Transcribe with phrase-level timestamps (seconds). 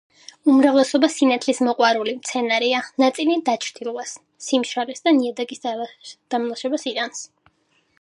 [0.51, 4.17] უმრავლესობა სინათლის მოყვარული მცენარეა, ნაწილი დაჩრდილვას,
[4.49, 7.27] სიმშრალეს და ნიადაგის დამლაშებას იტანს.